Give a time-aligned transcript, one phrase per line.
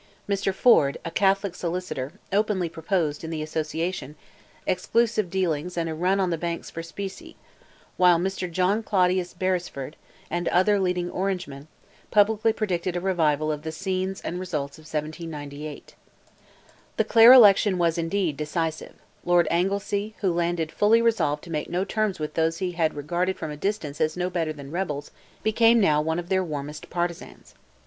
[0.27, 0.51] Mr.
[0.51, 4.15] Ford, a Catholic solicitor, openly proposed, in the Association,
[4.65, 7.35] exclusive dealing and a run on the banks for specie,
[7.97, 8.51] while Mr.
[8.51, 9.95] John Claudius Beresford,
[10.31, 11.67] and other leading Orangemen,
[12.09, 15.93] publicly predicted a revival of the scenes and results of 1798.
[16.97, 21.85] The Clare election was, indeed, decisive; Lord Anglesea, who landed fully resolved to make no
[21.85, 25.11] terms with those he had regarded from a distance as no better than rebels,
[25.43, 27.53] became now one of their warmest partisans.